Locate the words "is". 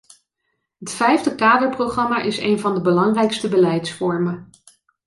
2.21-2.37